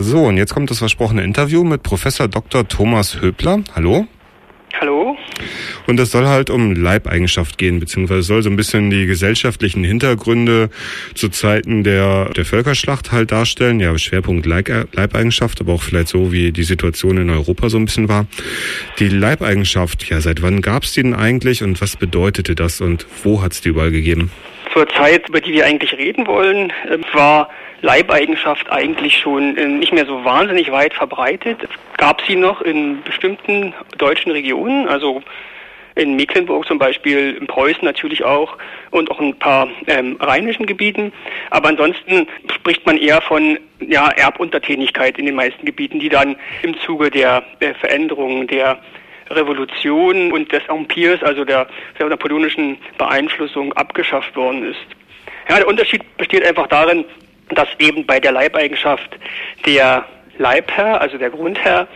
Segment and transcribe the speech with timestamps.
[0.00, 2.68] So, und jetzt kommt das versprochene Interview mit Professor Dr.
[2.68, 3.64] Thomas Höbler.
[3.74, 4.06] Hallo.
[4.80, 5.16] Hallo.
[5.88, 10.70] Und es soll halt um Leibeigenschaft gehen, beziehungsweise soll so ein bisschen die gesellschaftlichen Hintergründe
[11.16, 13.80] zu Zeiten der, der Völkerschlacht halt darstellen.
[13.80, 18.08] Ja, Schwerpunkt Leibeigenschaft, aber auch vielleicht so, wie die Situation in Europa so ein bisschen
[18.08, 18.26] war.
[19.00, 23.04] Die Leibeigenschaft, ja, seit wann gab es die denn eigentlich und was bedeutete das und
[23.24, 24.30] wo hat es die überall gegeben?
[24.78, 27.48] Zur Zeit, über die wir eigentlich reden wollen, äh, war
[27.80, 31.58] Leibeigenschaft eigentlich schon äh, nicht mehr so wahnsinnig weit verbreitet.
[31.64, 35.20] Es gab sie noch in bestimmten deutschen Regionen, also
[35.96, 38.56] in Mecklenburg zum Beispiel, in Preußen natürlich auch
[38.92, 41.12] und auch ein paar ähm, rheinischen Gebieten.
[41.50, 46.78] Aber ansonsten spricht man eher von ja, Erbuntertänigkeit in den meisten Gebieten, die dann im
[46.82, 48.78] Zuge der, der Veränderungen der
[49.30, 51.66] Revolution und des Empires, also der,
[51.98, 54.80] der napoleonischen Beeinflussung, abgeschafft worden ist.
[55.48, 57.04] Ja, der Unterschied besteht einfach darin,
[57.50, 59.18] dass eben bei der Leibeigenschaft
[59.64, 60.04] der
[60.38, 61.88] Leibherr, also der Grundherr,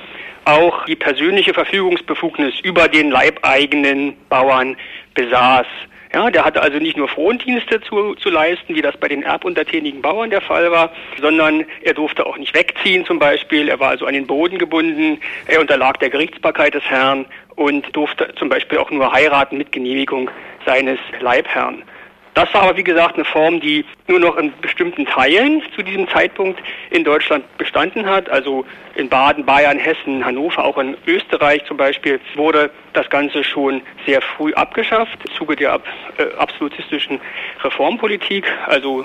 [0.44, 4.76] auch die persönliche Verfügungsbefugnis über den leibeigenen Bauern
[5.14, 5.66] besaß.
[6.14, 10.02] Ja, der hatte also nicht nur Frondienste zu, zu leisten, wie das bei den erbuntertänigen
[10.02, 13.68] Bauern der Fall war, sondern er durfte auch nicht wegziehen zum Beispiel.
[13.68, 15.18] Er war also an den Boden gebunden.
[15.46, 17.24] Er unterlag der Gerichtsbarkeit des Herrn
[17.56, 20.30] und durfte zum Beispiel auch nur heiraten mit Genehmigung
[20.66, 21.82] seines Leibherrn.
[22.34, 26.08] Das war aber, wie gesagt, eine Form, die nur noch in bestimmten Teilen zu diesem
[26.08, 28.30] Zeitpunkt in Deutschland bestanden hat.
[28.30, 33.82] Also in Baden, Bayern, Hessen, Hannover, auch in Österreich zum Beispiel, wurde das Ganze schon
[34.06, 35.80] sehr früh abgeschafft im Zuge der
[36.16, 37.20] äh, absolutistischen
[37.62, 38.50] Reformpolitik.
[38.66, 39.04] Also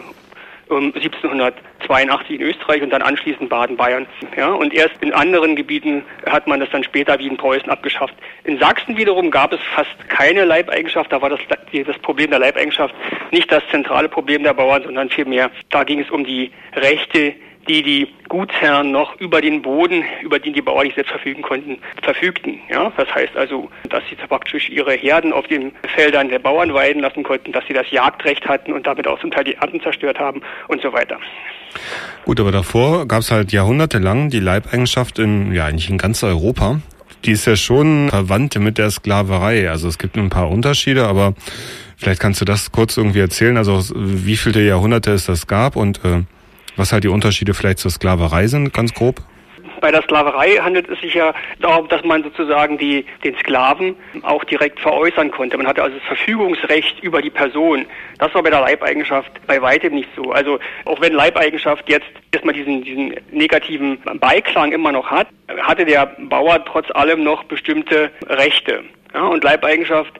[0.69, 4.05] 1782 in Österreich und dann anschließend Baden-Bayern.
[4.35, 8.15] Ja, und erst in anderen Gebieten hat man das dann später wie in Preußen abgeschafft.
[8.43, 11.11] In Sachsen wiederum gab es fast keine Leibeigenschaft.
[11.11, 11.39] Da war das,
[11.85, 12.93] das Problem der Leibeigenschaft
[13.31, 17.35] nicht das zentrale Problem der Bauern, sondern vielmehr, da ging es um die Rechte
[17.67, 21.79] die die Gutsherren noch über den Boden, über den die Bauern nicht selbst verfügen konnten,
[22.01, 22.59] verfügten.
[22.69, 27.01] Ja, das heißt also, dass sie praktisch ihre Herden auf den Feldern der Bauern weiden
[27.01, 30.19] lassen konnten, dass sie das Jagdrecht hatten und damit auch zum Teil die Ernten zerstört
[30.19, 31.17] haben und so weiter.
[32.25, 36.81] Gut, aber davor gab es halt jahrhundertelang die Leibeigenschaft in, ja, eigentlich in ganz Europa.
[37.25, 39.69] Die ist ja schon verwandt mit der Sklaverei.
[39.69, 41.33] Also es gibt ein paar Unterschiede, aber
[41.97, 43.57] vielleicht kannst du das kurz irgendwie erzählen.
[43.57, 46.23] Also wie viele Jahrhunderte es das gab und äh,
[46.77, 49.21] was halt die Unterschiede vielleicht zur Sklaverei sind, ganz grob?
[49.79, 54.43] Bei der Sklaverei handelt es sich ja darum, dass man sozusagen die, den Sklaven auch
[54.43, 55.57] direkt veräußern konnte.
[55.57, 57.85] Man hatte also das Verfügungsrecht über die Person.
[58.17, 60.31] Das war bei der Leibeigenschaft bei weitem nicht so.
[60.31, 65.27] Also auch wenn Leibeigenschaft jetzt erstmal diesen, diesen negativen Beiklang immer noch hat,
[65.61, 68.83] hatte der Bauer trotz allem noch bestimmte Rechte.
[69.13, 70.13] Ja, und Leibeigenschaft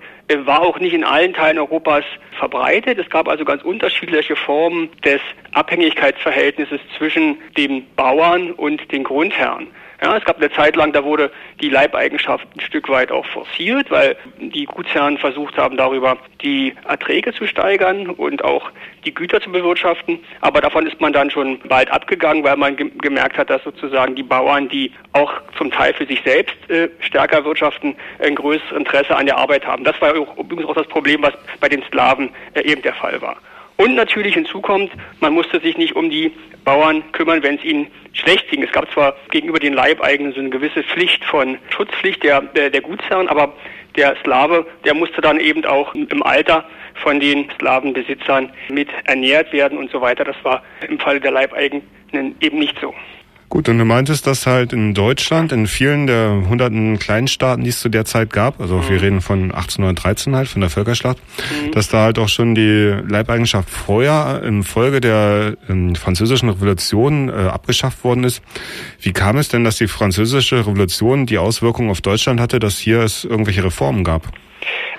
[0.45, 2.03] war auch nicht in allen Teilen Europas
[2.37, 2.99] verbreitet.
[2.99, 5.21] Es gab also ganz unterschiedliche Formen des
[5.53, 9.67] Abhängigkeitsverhältnisses zwischen dem Bauern und den Grundherren.
[10.01, 13.89] Ja, es gab eine Zeit lang, da wurde die Leibeigenschaft ein Stück weit auch forciert,
[13.89, 18.69] weil die Gutsherren versucht haben, darüber die Erträge zu steigern und auch
[19.05, 20.19] die Güter zu bewirtschaften.
[20.41, 24.13] Aber davon ist man dann schon bald abgegangen, weil man ge gemerkt hat, dass sozusagen
[24.13, 29.15] die Bauern, die auch zum Teil für sich selbst äh, stärker wirtschaften, ein größeres Interesse
[29.15, 29.83] an der Arbeit haben.
[29.83, 33.37] Das war übrigens auch das Problem, was bei den Sklaven äh, eben der Fall war.
[33.77, 36.31] Und natürlich hinzukommt, man musste sich nicht um die
[36.65, 38.63] Bauern kümmern, wenn es ihnen schlecht ging.
[38.63, 42.81] Es gab zwar gegenüber den Leibeigenen so eine gewisse Pflicht von Schutzpflicht der, der, der
[42.81, 43.53] Gutsherren, aber
[43.95, 49.77] der Slave, der musste dann eben auch im Alter von den Slavenbesitzern mit ernährt werden
[49.77, 50.23] und so weiter.
[50.23, 51.83] Das war im Falle der Leibeigenen
[52.39, 52.93] eben nicht so.
[53.49, 57.79] Gut, und du meintest, dass halt in Deutschland, in vielen der hunderten Kleinstaaten, die es
[57.79, 58.89] zu der Zeit gab, also mhm.
[58.89, 61.71] wir reden von 1813 halt, von der Völkerschlacht, mhm.
[61.71, 67.47] dass da halt auch schon die Leibeigenschaft vorher im Folge der ähm, französischen Revolution äh,
[67.47, 68.43] abgeschafft worden ist.
[68.99, 72.99] Wie kam es denn, dass die französische Revolution die Auswirkungen auf Deutschland hatte, dass hier
[72.99, 74.23] es irgendwelche Reformen gab?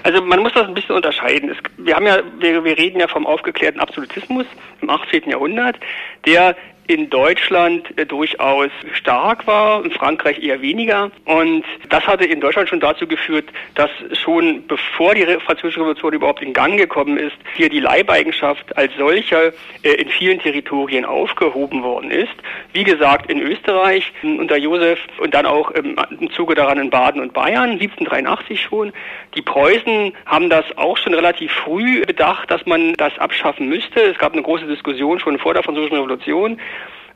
[0.05, 1.51] Also man muss das ein bisschen unterscheiden.
[1.51, 4.47] Es, wir haben ja, wir, wir reden ja vom aufgeklärten Absolutismus
[4.81, 5.29] im 18.
[5.29, 5.77] Jahrhundert,
[6.25, 6.57] der
[6.89, 11.11] in Deutschland äh, durchaus stark war, in Frankreich eher weniger.
[11.27, 13.45] Und das hatte in Deutschland schon dazu geführt,
[13.75, 18.91] dass schon bevor die Französische Revolution überhaupt in Gang gekommen ist, hier die Leibeigenschaft als
[18.99, 19.53] solcher
[19.83, 22.33] äh, in vielen Territorien aufgehoben worden ist.
[22.73, 25.97] Wie gesagt, in Österreich unter Josef und dann auch im,
[26.35, 28.93] Zuge daran in Baden und Bayern, 1783 schon.
[29.35, 34.01] Die Preußen haben das auch schon relativ früh bedacht, dass man das abschaffen müsste.
[34.01, 36.59] Es gab eine große Diskussion schon vor der Französischen Revolution.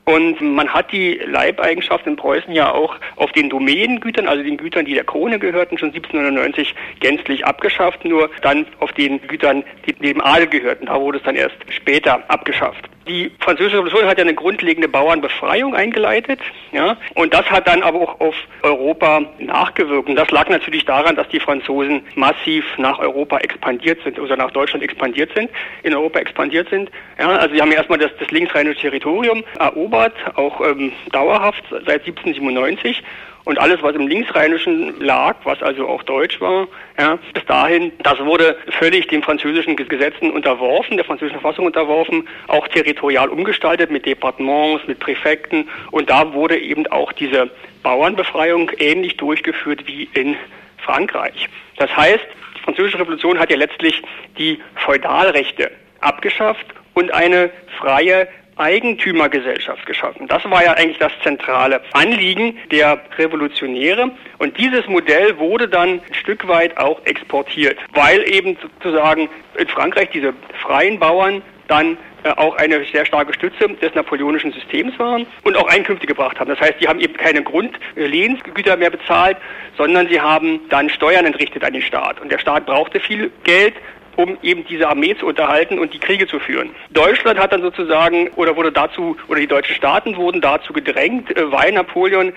[0.05, 4.85] Und man hat die Leibeigenschaft in Preußen ja auch auf den Domänengütern, also den Gütern,
[4.85, 10.21] die der Krone gehörten, schon 1799 gänzlich abgeschafft, nur dann auf den Gütern, die dem
[10.21, 10.87] Adel gehörten.
[10.87, 12.89] Da wurde es dann erst später abgeschafft.
[13.09, 16.39] Die Französische Revolution hat ja eine grundlegende Bauernbefreiung eingeleitet,
[16.71, 20.09] ja, und das hat dann aber auch auf Europa nachgewirkt.
[20.09, 24.53] Und das lag natürlich daran, dass die Franzosen massiv nach Europa expandiert sind, oder nach
[24.53, 25.51] Deutschland expandiert sind,
[25.83, 26.93] in Europa expandiert sind.
[27.19, 32.07] Ja, also sie haben ja erstmal das, das linksrheinische Territorium erobert, auch ähm, dauerhaft seit
[32.07, 33.03] 1797
[33.45, 36.69] und alles, was im Linksrheinischen lag, was also auch Deutsch war,
[36.99, 42.69] ja, bis dahin, das wurde völlig den französischen Gesetzen unterworfen, der französischen Verfassung unterworfen, auch
[42.69, 45.69] territorial umgestaltet mit Departements, mit Präfekten.
[45.91, 47.51] Und da wurde eben auch diese
[47.83, 50.37] Bauernbefreiung ähnlich durchgeführt wie in
[50.79, 51.49] Frankreich.
[51.79, 52.25] Das heißt,
[52.57, 54.03] die französische Revolution hat ja letztlich
[54.39, 58.29] die Feudalrechte abgeschafft und eine freie
[58.63, 60.29] Eigentümergesellschaft geschaffen.
[60.29, 64.13] Das war ja eigentlich das zentrale Anliegen der Revolutionäre.
[64.39, 69.29] Und dieses Modell wurde dann ein Stück weit auch exportiert, weil eben sozusagen
[69.59, 70.33] in Frankreich diese
[70.63, 75.67] freien Bauern dann äh, auch eine sehr starke Stütze des napoleonischen Systems waren und auch
[75.67, 76.51] Einkünfte gebracht haben.
[76.51, 79.37] Das heißt, sie haben eben keine Grundlehnsgüter mehr bezahlt,
[79.77, 82.21] sondern sie haben dann Steuern entrichtet an den Staat.
[82.21, 83.75] Und der Staat brauchte viel Geld
[84.17, 86.71] um eben diese Armee zu unterhalten und die Kriege zu führen.
[86.91, 91.51] Deutschland hat dann sozusagen oder wurde dazu oder die deutschen Staaten wurden dazu gedrängt, äh,
[91.51, 92.33] weil Napoleon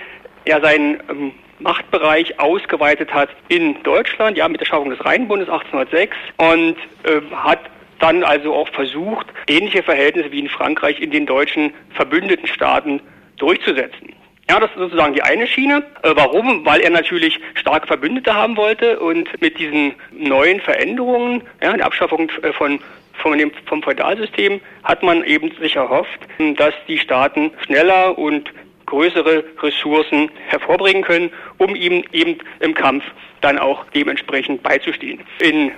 [0.47, 6.15] ja seinen ähm, Machtbereich ausgeweitet hat in Deutschland, ja mit der Schaffung des Rheinbundes 1806
[6.37, 7.59] und äh, hat
[7.99, 13.01] dann also auch versucht, ähnliche Verhältnisse wie in Frankreich in den deutschen verbündeten Staaten
[13.37, 14.13] durchzusetzen.
[14.49, 15.83] Ja, das ist sozusagen die eine Schiene.
[16.03, 16.65] Äh, warum?
[16.65, 22.29] Weil er natürlich starke Verbündete haben wollte und mit diesen neuen Veränderungen, ja, der Abschaffung
[22.41, 22.79] äh, von
[23.21, 26.19] von dem, vom Feudalsystem hat man eben sich erhofft,
[26.57, 28.51] dass die Staaten schneller und
[28.85, 33.03] größere Ressourcen hervorbringen können, um ihm eben im Kampf
[33.41, 35.21] dann auch dementsprechend beizustehen.
[35.39, 35.71] In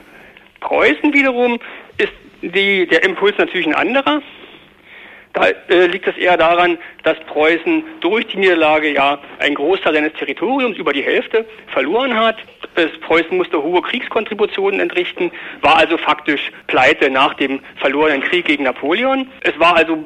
[0.60, 1.60] Preußen wiederum
[1.98, 2.12] ist
[2.42, 4.22] die, der Impuls natürlich ein anderer.
[5.38, 10.13] Da äh, liegt es eher daran, dass Preußen durch die Niederlage ja einen Großteil seines
[10.13, 12.38] Territoriums, über die Hälfte, verloren hat.
[12.74, 15.31] Es, Preußen musste hohe Kriegskontributionen entrichten,
[15.62, 19.28] war also faktisch pleite nach dem verlorenen Krieg gegen Napoleon.
[19.42, 20.00] Es war also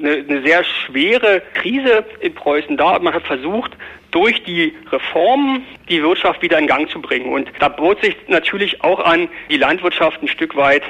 [0.00, 2.98] eine, eine sehr schwere Krise in Preußen da.
[2.98, 3.70] Man hat versucht,
[4.10, 7.32] durch die Reformen die Wirtschaft wieder in Gang zu bringen.
[7.32, 10.82] Und da bot sich natürlich auch an, die Landwirtschaft ein Stück weit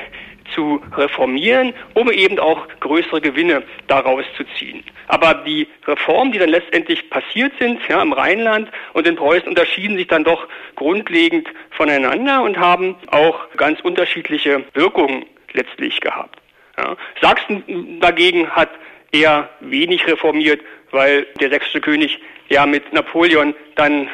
[0.55, 4.85] zu reformieren, um eben auch größere Gewinne daraus zu ziehen.
[5.09, 9.97] Aber die Reformen, die dann letztendlich passiert sind, ja, im Rheinland und in Preußen, unterschieden
[9.97, 16.41] sich dann doch grundlegend voneinander und haben auch ganz unterschiedliche Wirkungen letztlich gehabt.
[16.77, 16.97] Ja.
[17.21, 18.71] Sachsen dagegen hat
[19.13, 20.61] eher wenig reformiert,
[20.91, 24.09] weil der sächsische König ja mit Napoleon dann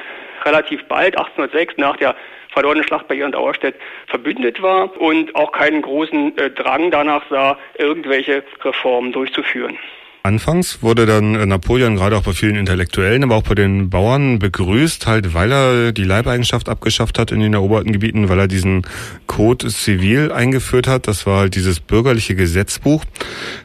[0.44, 2.14] relativ bald, 1806, nach der
[2.52, 3.74] verlorene Schlacht bei Ihren Auerstedt
[4.06, 9.78] verbündet war und auch keinen großen äh, Drang danach sah, irgendwelche Reformen durchzuführen.
[10.24, 14.38] Anfangs wurde dann äh, Napoleon gerade auch bei vielen Intellektuellen, aber auch bei den Bauern
[14.38, 18.86] begrüßt, halt weil er die Leibeigenschaft abgeschafft hat in den eroberten Gebieten, weil er diesen
[19.26, 21.08] Code Civil eingeführt hat.
[21.08, 23.04] Das war halt dieses bürgerliche Gesetzbuch.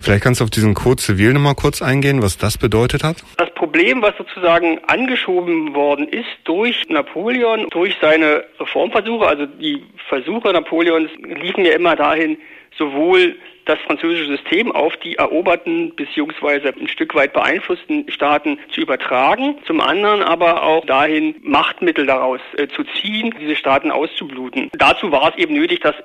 [0.01, 3.17] Vielleicht kannst du auf diesen Code Civil nochmal kurz eingehen, was das bedeutet hat?
[3.37, 10.53] Das Problem, was sozusagen angeschoben worden ist durch Napoleon, durch seine Reformversuche, also die Versuche
[10.53, 12.37] Napoleons liefen ja immer dahin,
[12.77, 16.71] sowohl das französische System auf die eroberten bzw.
[16.79, 22.67] ein Stück weit beeinflussten Staaten zu übertragen, zum anderen aber auch dahin Machtmittel daraus äh,
[22.67, 24.69] zu ziehen, diese Staaten auszubluten.
[24.73, 25.95] Dazu war es eben nötig, dass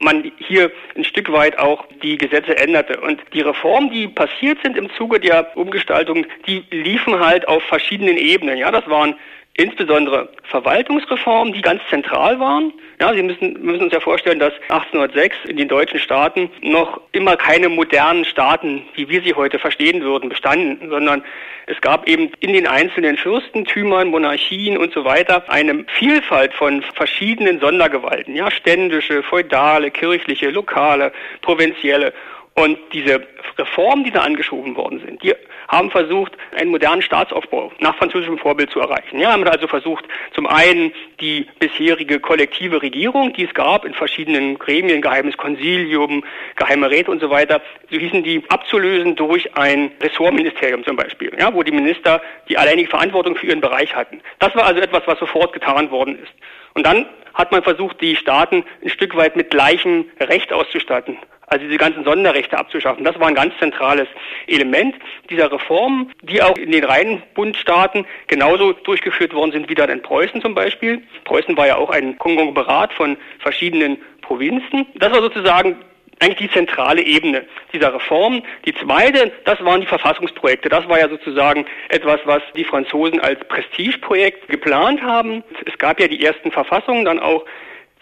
[0.00, 3.00] man hier ein Stück weit auch die Gesetze änderte.
[3.00, 8.16] Und die Reformen, die passiert sind im Zuge der Umgestaltung, die liefen halt auf verschiedenen
[8.16, 8.56] Ebenen.
[8.58, 9.14] Ja, das waren
[9.54, 12.72] insbesondere Verwaltungsreformen, die ganz zentral waren.
[13.00, 17.36] Ja, Sie müssen, müssen uns ja vorstellen, dass 1806 in den deutschen Staaten noch immer
[17.36, 21.22] keine modernen Staaten, wie wir sie heute verstehen würden, bestanden, sondern
[21.66, 27.60] es gab eben in den einzelnen Fürstentümern, Monarchien und so weiter eine Vielfalt von verschiedenen
[27.60, 32.12] Sondergewalten, ja, ständische, feudale, kirchliche, lokale, provinzielle.
[32.54, 33.26] Und diese
[33.58, 35.34] Reformen, die da angeschoben worden sind, die
[35.68, 39.20] haben versucht, einen modernen Staatsaufbau nach französischem Vorbild zu erreichen.
[39.20, 40.04] Ja, haben also versucht,
[40.34, 46.24] zum einen die bisherige kollektive Regierung, die es gab in verschiedenen Gremien, geheimes Konsilium,
[46.56, 51.54] geheime Räte und so weiter, so hießen die, abzulösen durch ein Ressortministerium zum Beispiel, ja,
[51.54, 54.20] wo die Minister die alleinige Verantwortung für ihren Bereich hatten.
[54.40, 56.32] Das war also etwas, was sofort getan worden ist.
[56.74, 61.16] Und dann hat man versucht, die Staaten ein Stück weit mit gleichem Recht auszustatten.
[61.52, 63.02] Also diese ganzen Sonderrechte abzuschaffen.
[63.02, 64.06] Das war ein ganz zentrales
[64.46, 64.94] Element
[65.30, 70.40] dieser Reform, die auch in den Rheinbundstaaten genauso durchgeführt worden sind wie dann in Preußen
[70.40, 71.02] zum Beispiel.
[71.24, 74.86] Preußen war ja auch ein Konglomerat von verschiedenen Provinzen.
[74.94, 75.76] Das war sozusagen
[76.20, 78.44] eigentlich die zentrale Ebene dieser Reform.
[78.64, 80.68] Die zweite, das waren die Verfassungsprojekte.
[80.68, 85.42] Das war ja sozusagen etwas, was die Franzosen als Prestigeprojekt geplant haben.
[85.66, 87.44] Es gab ja die ersten Verfassungen dann auch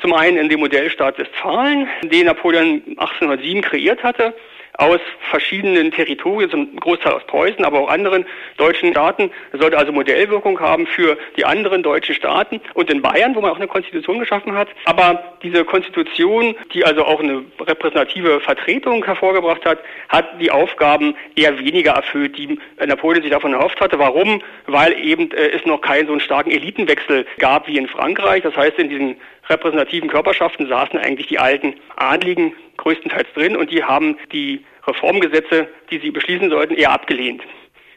[0.01, 4.35] zum einen in dem Modellstaat Westfalen, den Napoleon 1807 kreiert hatte
[4.79, 5.01] aus
[5.31, 8.25] verschiedenen Territorien, zum Großteil aus Preußen, aber auch anderen
[8.59, 9.31] deutschen Staaten.
[9.51, 13.51] Das sollte also Modellwirkung haben für die anderen deutschen Staaten und in Bayern, wo man
[13.51, 14.69] auch eine Konstitution geschaffen hat.
[14.85, 21.59] Aber diese Konstitution, die also auch eine repräsentative Vertretung hervorgebracht hat, hat die Aufgaben eher
[21.59, 23.99] weniger erfüllt, die Napoleon sich davon erhofft hatte.
[23.99, 24.43] Warum?
[24.67, 28.45] Weil eben äh, es noch keinen so einen starken Elitenwechsel gab wie in Frankreich.
[28.45, 29.17] Das heißt, in diesen
[29.49, 35.99] repräsentativen Körperschaften saßen eigentlich die alten Adligen größtenteils drin und die haben die Reformgesetze, die
[35.99, 37.43] sie beschließen sollten, eher abgelehnt.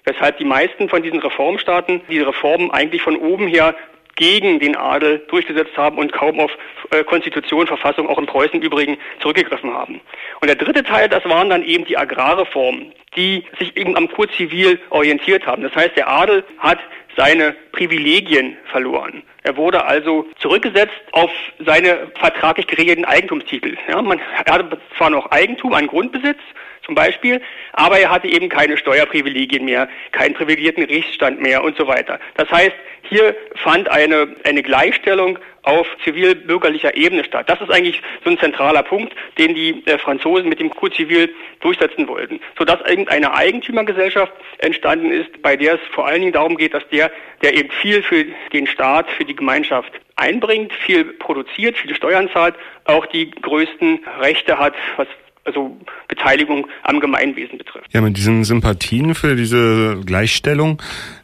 [0.03, 3.75] Weshalb die meisten von diesen Reformstaaten diese Reformen eigentlich von oben her
[4.15, 6.51] gegen den Adel durchgesetzt haben und kaum auf
[6.91, 10.01] äh, Konstitution, Verfassung, auch in Preußen im Übrigen zurückgegriffen haben.
[10.41, 14.29] Und der dritte Teil, das waren dann eben die Agrarreformen, die sich eben am Kur
[14.29, 15.63] zivil orientiert haben.
[15.63, 16.79] Das heißt, der Adel hat
[17.17, 19.23] seine Privilegien verloren.
[19.43, 21.31] Er wurde also zurückgesetzt auf
[21.65, 23.75] seine vertraglich geregelten Eigentumstitel.
[23.87, 26.39] Ja, man hatte zwar noch Eigentum an Grundbesitz,
[26.85, 27.41] zum Beispiel,
[27.73, 32.19] aber er hatte eben keine Steuerprivilegien mehr, keinen privilegierten Rechtsstand mehr und so weiter.
[32.35, 37.49] Das heißt, hier fand eine, eine Gleichstellung auf zivilbürgerlicher Ebene statt.
[37.49, 41.33] Das ist eigentlich so ein zentraler Punkt, den die äh, Franzosen mit dem Coup Zivil
[41.59, 46.73] durchsetzen wollten, sodass irgendeine Eigentümergesellschaft entstanden ist, bei der es vor allen Dingen darum geht,
[46.73, 47.11] dass der,
[47.43, 52.55] der eben viel für den Staat, für die Gemeinschaft einbringt, viel produziert, viele Steuern zahlt,
[52.85, 55.07] auch die größten Rechte hat, was
[55.43, 57.87] also Beteiligung am Gemeinwesen betrifft.
[57.93, 60.81] Ja, mit diesen Sympathien für diese Gleichstellung,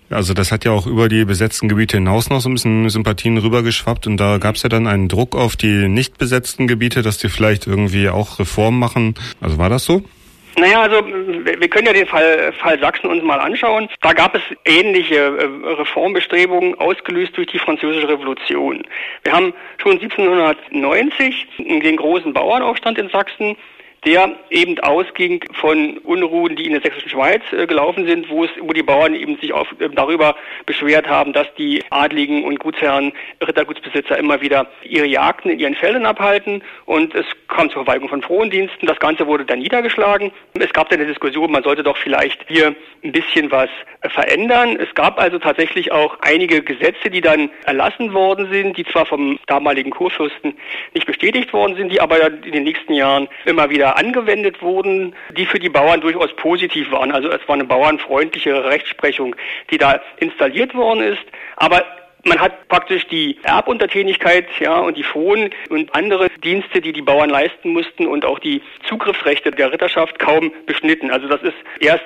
[0.09, 3.37] also das hat ja auch über die besetzten Gebiete hinaus noch so ein bisschen Sympathien
[3.37, 7.17] rübergeschwappt und da gab es ja dann einen Druck auf die nicht besetzten Gebiete, dass
[7.17, 9.15] die vielleicht irgendwie auch Reformen machen.
[9.41, 10.03] Also war das so?
[10.57, 13.89] Naja, also wir können ja den Fall, Fall Sachsen uns mal anschauen.
[14.01, 18.81] Da gab es ähnliche äh, Reformbestrebungen, ausgelöst durch die Französische Revolution.
[19.23, 23.55] Wir haben schon 1790 den großen Bauernaufstand in Sachsen
[24.05, 28.51] der eben ausging von Unruhen, die in der sächsischen Schweiz äh, gelaufen sind, wo es,
[28.61, 30.35] wo die Bauern eben sich auf, äh, darüber
[30.65, 33.13] beschwert haben, dass die Adligen und Gutsherren,
[33.45, 38.21] Rittergutsbesitzer immer wieder ihre Jagden in ihren Feldern abhalten und es kam zur Verweigerung von
[38.21, 38.87] Frondiensten.
[38.87, 40.31] Das Ganze wurde dann niedergeschlagen.
[40.59, 43.69] Es gab dann eine Diskussion, man sollte doch vielleicht hier ein bisschen was
[44.01, 44.77] äh, verändern.
[44.79, 49.39] Es gab also tatsächlich auch einige Gesetze, die dann erlassen worden sind, die zwar vom
[49.47, 50.53] damaligen Kurfürsten
[50.93, 55.45] nicht bestätigt worden sind, die aber in den nächsten Jahren immer wieder angewendet wurden, die
[55.45, 57.11] für die Bauern durchaus positiv waren.
[57.11, 59.35] Also es war eine bauernfreundliche Rechtsprechung,
[59.71, 61.23] die da installiert worden ist.
[61.57, 61.83] Aber
[62.23, 67.29] man hat praktisch die Erbuntertänigkeit ja, und die Frohen und andere Dienste, die die Bauern
[67.29, 71.11] leisten mussten und auch die Zugriffsrechte der Ritterschaft kaum beschnitten.
[71.11, 72.05] Also das ist erst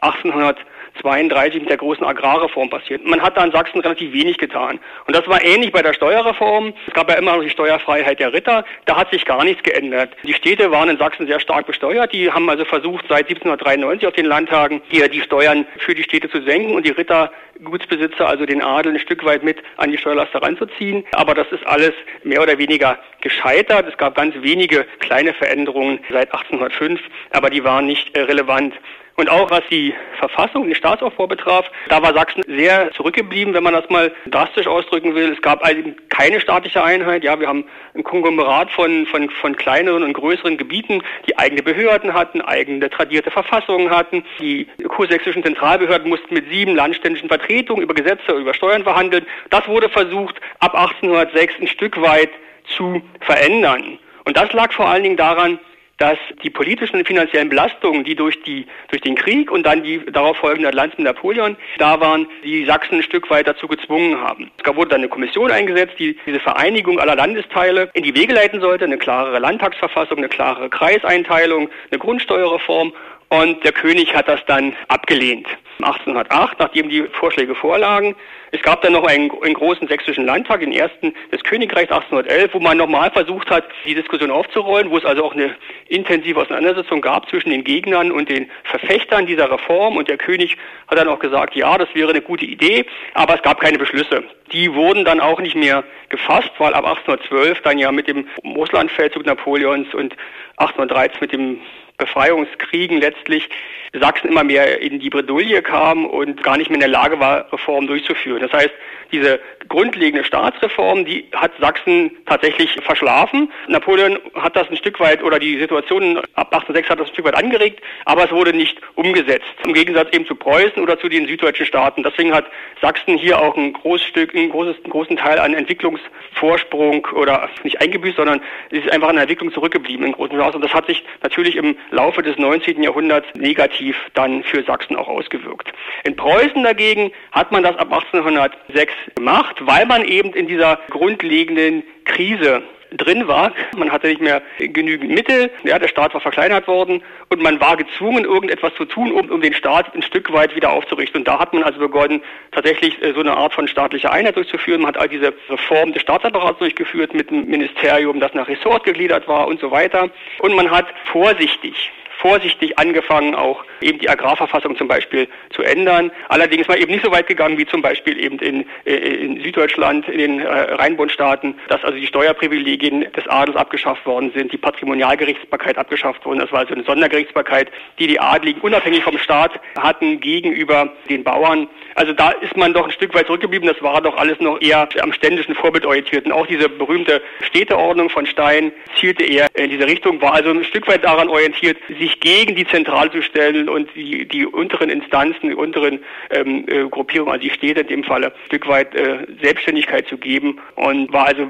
[0.00, 0.58] 1800
[1.00, 3.04] 32 mit der großen Agrarreform passiert.
[3.04, 4.78] Man hat da in Sachsen relativ wenig getan.
[5.06, 6.72] Und das war ähnlich bei der Steuerreform.
[6.86, 8.64] Es gab ja immer noch die Steuerfreiheit der Ritter.
[8.84, 10.10] Da hat sich gar nichts geändert.
[10.24, 12.12] Die Städte waren in Sachsen sehr stark besteuert.
[12.12, 16.30] Die haben also versucht, seit 1793 auf den Landtagen hier die Steuern für die Städte
[16.30, 17.30] zu senken und die Ritter
[17.64, 21.04] Gutsbesitzer, also den Adel, ein Stück weit mit an die Steuerlaster ranzuziehen.
[21.12, 21.92] Aber das ist alles
[22.22, 23.86] mehr oder weniger gescheitert.
[23.88, 28.74] Es gab ganz wenige kleine Veränderungen seit 1805, aber die waren nicht äh, relevant.
[29.20, 33.74] Und auch was die Verfassung, den Staatsaufbau betraf, da war Sachsen sehr zurückgeblieben, wenn man
[33.74, 35.30] das mal drastisch ausdrücken will.
[35.30, 37.22] Es gab also keine staatliche Einheit.
[37.22, 42.14] Ja, wir haben ein Konglomerat von, von, von kleineren und größeren Gebieten, die eigene Behörden
[42.14, 44.24] hatten, eigene tradierte Verfassungen hatten.
[44.40, 49.26] Die kursächsischen Zentralbehörden mussten mit sieben landständischen Vertretungen über Gesetze, über Steuern verhandeln.
[49.50, 52.30] Das wurde versucht, ab 1806 ein Stück weit
[52.64, 53.98] zu verändern.
[54.24, 55.58] Und das lag vor allen Dingen daran,
[56.00, 60.00] dass die politischen und finanziellen Belastungen, die durch, die, durch den Krieg und dann die
[60.06, 64.50] darauf folgende Allianz mit Napoleon da waren, die Sachsen ein Stück weit dazu gezwungen haben.
[64.64, 68.62] Es wurde dann eine Kommission eingesetzt, die diese Vereinigung aller Landesteile in die Wege leiten
[68.62, 72.94] sollte, eine klarere Landtagsverfassung, eine klarere Kreiseinteilung, eine Grundsteuerreform
[73.28, 75.46] und der König hat das dann abgelehnt.
[75.84, 78.14] 1808, nachdem die Vorschläge vorlagen.
[78.52, 82.58] Es gab dann noch einen, einen großen sächsischen Landtag, den ersten des Königreichs 1811, wo
[82.58, 85.54] man nochmal versucht hat, die Diskussion aufzurollen, wo es also auch eine
[85.88, 89.96] intensive Auseinandersetzung gab zwischen den Gegnern und den Verfechtern dieser Reform.
[89.96, 90.56] Und der König
[90.88, 94.24] hat dann auch gesagt, ja, das wäre eine gute Idee, aber es gab keine Beschlüsse.
[94.52, 99.24] Die wurden dann auch nicht mehr gefasst, weil ab 1812 dann ja mit dem Russlandfeldzug
[99.24, 100.16] Napoleons und
[100.56, 101.60] 1813 mit dem
[102.00, 103.48] Befreiungskriegen letztlich
[103.92, 107.52] Sachsen immer mehr in die Bredouille kam und gar nicht mehr in der Lage war,
[107.52, 108.40] Reformen durchzuführen.
[108.40, 108.70] Das heißt,
[109.12, 113.50] diese grundlegende Staatsreform, die hat Sachsen tatsächlich verschlafen.
[113.68, 117.24] Napoleon hat das ein Stück weit oder die Situation ab 1806 hat das ein Stück
[117.24, 119.46] weit angeregt, aber es wurde nicht umgesetzt.
[119.64, 122.02] Im Gegensatz eben zu Preußen oder zu den süddeutschen Staaten.
[122.02, 122.46] Deswegen hat
[122.80, 127.80] Sachsen hier auch ein großes Stück, ein großes, einen großen Teil an Entwicklungsvorsprung oder nicht
[127.80, 130.54] eingebüßt, sondern es ist einfach an der Entwicklung zurückgeblieben in großen Maß.
[130.54, 132.82] Und das hat sich natürlich im Laufe des 19.
[132.82, 135.72] Jahrhunderts negativ dann für Sachsen auch ausgewirkt.
[136.04, 141.82] In Preußen dagegen hat man das ab 1806 gemacht, weil man eben in dieser grundlegenden
[142.04, 143.52] Krise drin war.
[143.76, 147.76] Man hatte nicht mehr genügend Mittel, ja, der Staat war verkleinert worden und man war
[147.76, 151.20] gezwungen, irgendetwas zu tun, um, um den Staat ein Stück weit wieder aufzurichten.
[151.20, 154.82] Und da hat man also begonnen, tatsächlich äh, so eine Art von staatlicher Einheit durchzuführen.
[154.82, 159.28] Man hat all diese Reform des Staatsapparats durchgeführt mit einem Ministerium, das nach Ressort gegliedert
[159.28, 160.10] war und so weiter.
[160.40, 166.10] Und man hat vorsichtig vorsichtig angefangen, auch eben die Agrarverfassung zum Beispiel zu ändern.
[166.28, 170.08] Allerdings war eben nicht so weit gegangen wie zum Beispiel eben in, äh, in Süddeutschland,
[170.08, 175.78] in den äh, Rheinbundstaaten, dass also die Steuerprivilegien des Adels abgeschafft worden sind, die Patrimonialgerichtsbarkeit
[175.78, 176.40] abgeschafft worden.
[176.40, 181.68] Das war also eine Sondergerichtsbarkeit, die die Adligen unabhängig vom Staat hatten gegenüber den Bauern.
[181.94, 183.68] Also da ist man doch ein Stück weit zurückgeblieben.
[183.68, 186.26] Das war doch alles noch eher am ständischen Vorbild orientiert.
[186.26, 190.64] Und auch diese berühmte Städteordnung von Stein zielte eher in diese Richtung, war also ein
[190.64, 195.50] Stück weit daran orientiert, sich gegen die Zentrale zu stellen und die, die unteren Instanzen,
[195.50, 196.00] die unteren
[196.30, 200.16] ähm, äh, Gruppierungen, also die Städte in dem Falle, ein Stück weit äh, Selbstständigkeit zu
[200.18, 201.46] geben und war also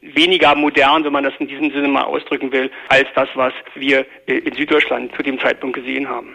[0.00, 4.06] weniger modern, wenn man das in diesem Sinne mal ausdrücken will, als das, was wir
[4.26, 6.30] äh, in Süddeutschland zu dem Zeitpunkt gesehen haben.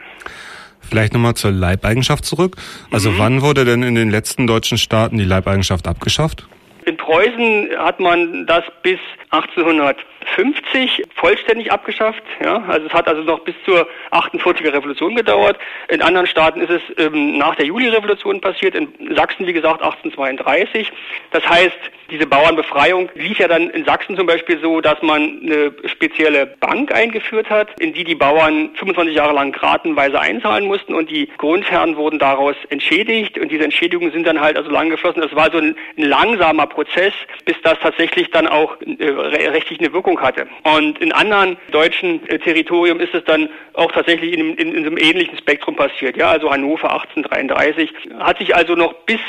[0.87, 2.57] Vielleicht nochmal zur Leibeigenschaft zurück.
[2.91, 3.17] Also mhm.
[3.17, 6.47] wann wurde denn in den letzten deutschen Staaten die Leibeigenschaft abgeschafft?
[6.85, 8.99] In Preußen hat man das bis
[9.31, 12.23] 1850 vollständig abgeschafft.
[12.43, 15.57] Ja, also es hat also noch bis zur 48er Revolution gedauert.
[15.89, 18.75] In anderen Staaten ist es ähm, nach der Juli-Revolution passiert.
[18.75, 20.91] In Sachsen, wie gesagt, 1832.
[21.31, 21.77] Das heißt,
[22.11, 26.93] diese Bauernbefreiung lief ja dann in Sachsen zum Beispiel so, dass man eine spezielle Bank
[26.93, 31.97] eingeführt hat, in die die Bauern 25 Jahre lang gratenweise einzahlen mussten und die Grundherren
[31.97, 35.21] wurden daraus entschädigt und diese Entschädigungen sind dann halt also lang geflossen.
[35.21, 37.13] Das war so ein, ein langsamer Prozess,
[37.45, 39.09] bis das tatsächlich dann auch äh,
[39.47, 40.47] rechtlich eine Wirkung hatte.
[40.63, 44.97] Und in anderen deutschen äh, Territorien ist es dann auch tatsächlich in, in, in einem
[44.97, 46.17] ähnlichen Spektrum passiert.
[46.17, 49.19] Ja, also Hannover 1833 hat sich also noch bis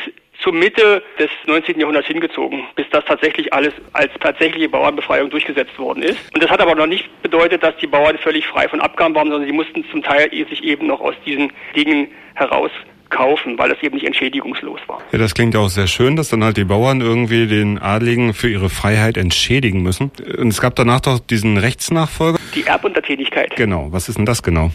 [0.43, 1.81] zur Mitte des 19.
[1.81, 6.19] Jahrhunderts hingezogen, bis das tatsächlich alles als tatsächliche Bauernbefreiung durchgesetzt worden ist.
[6.35, 9.31] Und das hat aber noch nicht bedeutet, dass die Bauern völlig frei von Abgaben waren,
[9.31, 12.71] sondern sie mussten zum Teil sich eben noch aus diesen Dingen heraus
[13.11, 15.01] kaufen, weil es eben nicht entschädigungslos war.
[15.13, 18.35] Ja, das klingt ja auch sehr schön, dass dann halt die Bauern irgendwie den Adligen
[18.35, 20.11] für ihre Freiheit entschädigen müssen.
[20.39, 22.39] Und es gab danach doch diesen Rechtsnachfolger.
[22.55, 23.55] Die Erbuntertätigkeit.
[23.57, 23.89] Genau.
[23.91, 24.71] Was ist denn das genau?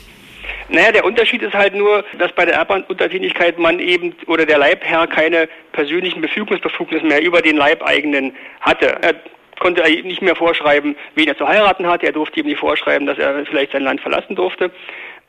[0.69, 5.07] Naja, der Unterschied ist halt nur, dass bei der Erbuntertätigkeit man eben oder der Leibherr
[5.07, 8.97] keine persönlichen Befügungsbefugnisse mehr über den Leibeigenen hatte.
[9.01, 9.15] Er
[9.59, 12.03] konnte nicht mehr vorschreiben, wen er zu heiraten hat.
[12.03, 14.71] Er durfte ihm nicht vorschreiben, dass er vielleicht sein Land verlassen durfte.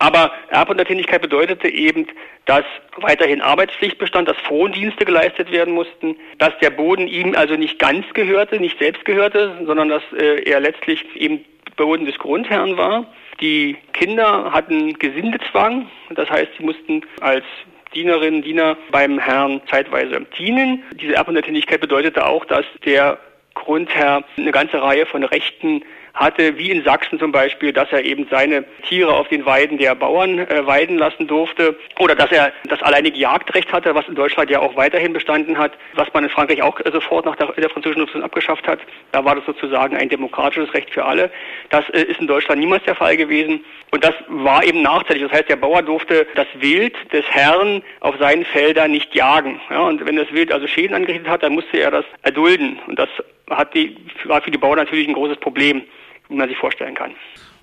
[0.03, 2.09] Aber Erbuntertätigkeit bedeutete eben,
[2.47, 2.65] dass
[2.97, 8.05] weiterhin Arbeitspflicht bestand, dass Frondienste geleistet werden mussten, dass der Boden ihm also nicht ganz
[8.13, 11.45] gehörte, nicht selbst gehörte, sondern dass äh, er letztlich eben
[11.77, 13.07] Boden des Grundherrn war.
[13.41, 17.45] Die Kinder hatten Gesindezwang, das heißt, sie mussten als
[17.95, 20.83] Dienerinnen, Diener beim Herrn zeitweise dienen.
[20.95, 23.19] Diese Erbuntertätigkeit bedeutete auch, dass der
[23.63, 25.83] Grundherr eine ganze Reihe von Rechten
[26.15, 29.95] hatte, wie in Sachsen zum Beispiel, dass er eben seine Tiere auf den Weiden der
[29.95, 34.51] Bauern äh, weiden lassen durfte oder dass er das alleinige Jagdrecht hatte, was in Deutschland
[34.51, 38.03] ja auch weiterhin bestanden hat, was man in Frankreich auch sofort nach der, der französischen
[38.03, 38.81] Revolution abgeschafft hat.
[39.13, 41.31] Da war das sozusagen ein demokratisches Recht für alle.
[41.71, 45.23] Das äh, ist in Deutschland niemals der Fall gewesen und das war eben nachteilig.
[45.23, 49.61] Das heißt, der Bauer durfte das Wild des Herrn auf seinen Feldern nicht jagen.
[49.71, 52.99] Ja, und wenn das Wild also Schäden angerichtet hat, dann musste er das erdulden und
[52.99, 53.09] das
[53.51, 55.83] hat die, war für die Bauern natürlich ein großes Problem
[56.33, 57.13] wie man sich vorstellen kann.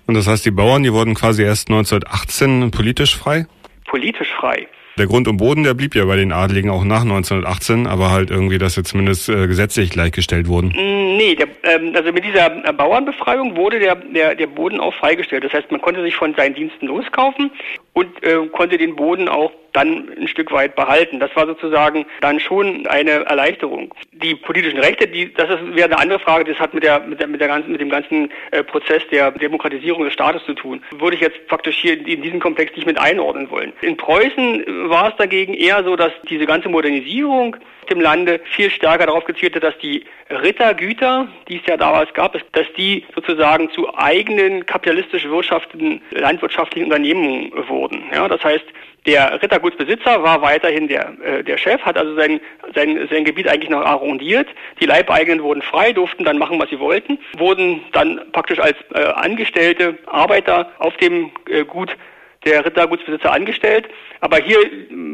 [0.06, 3.46] Und das heißt, die Bauern, die wurden quasi erst 1918 politisch frei?
[3.86, 4.66] Politisch frei.
[4.98, 8.30] Der Grund und Boden, der blieb ja bei den Adligen auch nach 1918, aber halt
[8.30, 10.68] irgendwie, dass sie zumindest äh, gesetzlich gleichgestellt wurden.
[10.68, 15.44] Mm, nee, der, ähm, also mit dieser Bauernbefreiung wurde der, der, der Boden auch freigestellt.
[15.44, 17.50] Das heißt, man konnte sich von seinen Diensten loskaufen
[17.92, 21.20] und äh, konnte den Boden auch dann ein Stück weit behalten.
[21.20, 23.94] Das war sozusagen dann schon eine Erleichterung.
[24.12, 27.20] Die politischen Rechte, die, das ist, wäre eine andere Frage, das hat mit der, mit
[27.20, 30.82] der, mit der ganzen, mit dem ganzen äh, Prozess der Demokratisierung des Staates zu tun.
[30.98, 33.72] Würde ich jetzt praktisch hier in diesen Komplex nicht mit einordnen wollen.
[33.82, 37.56] In Preußen war es dagegen eher so, dass diese ganze Modernisierung
[37.90, 42.32] dem Lande viel stärker darauf gezielt hat, dass die Rittergüter, die es ja damals gab,
[42.52, 48.04] dass die sozusagen zu eigenen kapitalistisch wirtschaftenden landwirtschaftlichen Unternehmen wurden.
[48.14, 48.64] Ja, das heißt,
[49.06, 52.40] der Rittergutsbesitzer war weiterhin der, äh, der Chef, hat also sein,
[52.74, 54.48] sein, sein Gebiet eigentlich noch arrondiert.
[54.78, 59.00] Die Leibeigenen wurden frei, durften dann machen, was sie wollten, wurden dann praktisch als äh,
[59.00, 61.96] angestellte Arbeiter auf dem äh, Gut
[62.44, 63.88] der Rittergutsbesitzer angestellt.
[64.20, 64.58] Aber hier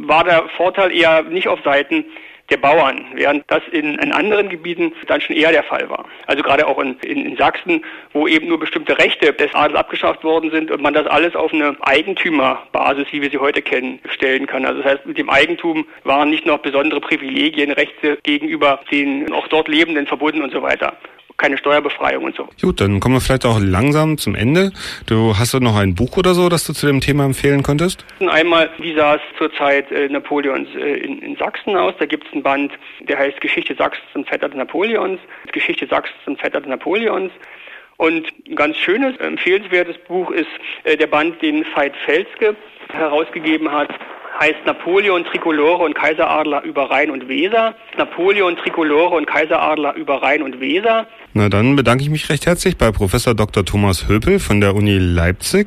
[0.07, 2.05] war der Vorteil eher nicht auf Seiten
[2.51, 6.05] der Bauern, während das in, in, anderen Gebieten dann schon eher der Fall war.
[6.27, 10.23] Also gerade auch in, in, in, Sachsen, wo eben nur bestimmte Rechte des Adels abgeschafft
[10.23, 14.47] worden sind und man das alles auf eine Eigentümerbasis, wie wir sie heute kennen, stellen
[14.47, 14.65] kann.
[14.65, 19.49] Also das heißt, mit dem Eigentum waren nicht noch besondere Privilegien, Rechte gegenüber den auch
[19.49, 20.97] dort Lebenden verbunden und so weiter
[21.37, 22.49] keine Steuerbefreiung und so.
[22.61, 24.73] Gut, dann kommen wir vielleicht auch langsam zum Ende.
[25.07, 28.05] Du hast du noch ein Buch oder so, das du zu dem Thema empfehlen könntest?
[28.21, 31.95] Einmal, wie sah es zur Zeit äh, Napoleons äh, in, in, Sachsen aus?
[31.99, 35.21] Da gibt es einen Band, der heißt Geschichte Sachsens und Vetter des Napoleons.
[35.53, 37.33] Geschichte Sachsens und Vetter des Napoleons.
[37.99, 40.49] Und ein ganz schönes, empfehlenswertes Buch ist
[40.85, 42.57] äh, der Band, den Veit Felske
[42.93, 43.91] herausgegeben hat
[44.39, 47.75] heißt Napoleon, Trikolore und Kaiseradler über Rhein und Weser.
[47.97, 51.07] Napoleon, Trikolore und Kaiseradler über Rhein und Weser.
[51.33, 53.65] Na dann bedanke ich mich recht herzlich bei Professor Dr.
[53.65, 55.65] Thomas Höpel von der Uni Leipzig